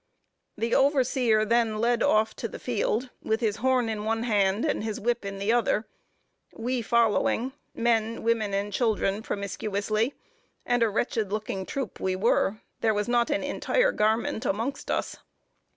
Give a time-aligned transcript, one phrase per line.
[0.57, 4.83] The overseer then led off to the field, with his horn in one hand and
[4.83, 5.85] his whip in the other;
[6.55, 10.15] we following men, women, and children, promiscuously
[10.65, 12.61] and a wretched looking troop we were.
[12.79, 15.17] There was not an entire garment amongst us.